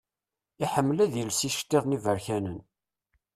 Iḥemmel 0.63 0.97
ad 1.03 1.13
iles 1.21 1.39
iceṭṭiḍen 1.47 1.95
iberkanen. 1.97 2.59